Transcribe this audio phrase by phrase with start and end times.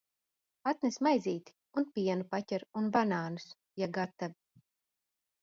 [0.69, 1.55] Atnes maizīti!
[1.81, 3.47] Un pienu paķer, un banānus.
[3.83, 4.39] Ja gatavi.